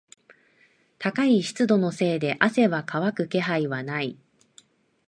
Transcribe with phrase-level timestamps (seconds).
[0.97, 4.17] 高い湿度のせいで汗は乾く気配はない。